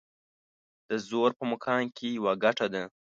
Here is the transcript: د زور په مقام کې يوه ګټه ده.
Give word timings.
د 0.89 0.91
زور 1.07 1.31
په 1.39 1.43
مقام 1.51 1.81
کې 1.97 2.07
يوه 2.17 2.33
ګټه 2.43 2.67
ده. 2.73 2.83